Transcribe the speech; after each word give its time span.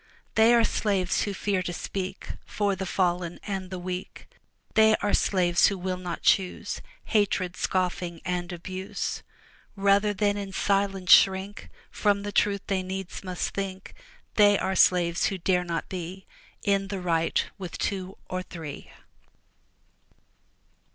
They 0.33 0.51
are 0.55 0.63
slaves 0.63 1.21
who 1.21 1.33
fear 1.35 1.61
to 1.61 1.71
speak 1.71 2.29
For 2.43 2.75
the 2.75 2.87
fallen 2.87 3.39
and 3.43 3.69
the 3.69 3.77
weak; 3.77 4.27
They 4.73 4.95
are 4.95 5.13
slaves 5.13 5.67
who 5.67 5.77
will 5.77 5.95
not 5.99 6.23
choose 6.23 6.81
Hatred, 7.03 7.55
scoffing, 7.55 8.19
and 8.25 8.51
abuse, 8.51 9.21
Rather 9.75 10.11
than 10.11 10.37
in 10.37 10.53
silence 10.53 11.11
shrink 11.11 11.69
From 11.91 12.23
the 12.23 12.31
truth 12.31 12.63
they 12.65 12.81
needs 12.81 13.23
must 13.23 13.49
think; 13.53 13.93
They 14.37 14.57
are 14.57 14.75
slaves 14.75 15.25
who 15.27 15.37
dare 15.37 15.63
not 15.63 15.87
be 15.87 16.25
In 16.63 16.87
the 16.87 16.99
right 16.99 17.45
with 17.59 17.77
two 17.77 18.17
or 18.27 18.41
three. 18.41 18.89